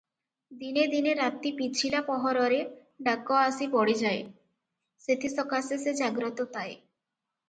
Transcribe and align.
ଦିନେ 0.59 0.83
ଦିନେ 0.91 1.11
ରାତି 1.17 1.49
ପିଛିଲା 1.57 1.99
ପହରରେ 2.07 2.57
ଡାକ 3.07 3.37
ଆସି 3.41 3.67
ପଡ଼ିଯାଏ, 3.75 4.23
ସେଥିସକାଶେ 5.05 5.79
ସେ 5.85 5.95
ଜାଗ୍ରତ 6.01 6.47
ତାଏ। 6.57 6.75